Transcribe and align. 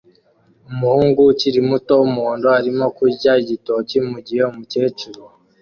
Umuhungu 0.71 1.19
ukiri 1.31 1.59
muto 1.69 1.91
wumuhondo 1.99 2.47
arimo 2.59 2.85
kurya 2.97 3.31
igitoki 3.41 3.95
mugihe 4.09 4.41
umukecuru 4.51 5.21